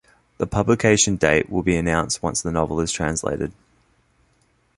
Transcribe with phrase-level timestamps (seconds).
[0.39, 3.53] The publication date will be announced once the novel is translated.